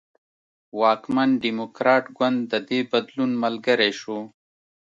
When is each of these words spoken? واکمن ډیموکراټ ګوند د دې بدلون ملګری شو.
واکمن 0.79 1.29
ډیموکراټ 1.43 2.03
ګوند 2.17 2.39
د 2.51 2.53
دې 2.67 2.79
بدلون 2.91 3.31
ملګری 3.43 3.91
شو. 3.99 4.17